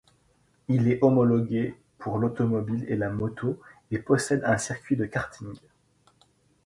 Il 0.67 0.87
est 0.87 0.97
homologué 1.03 1.75
pour 1.99 2.17
l'automobile 2.17 2.85
et 2.89 2.95
la 2.95 3.11
moto 3.11 3.61
et 3.91 3.99
possède 3.99 4.41
un 4.45 4.57
circuit 4.57 4.95
de 4.95 5.05
karting. 5.05 5.55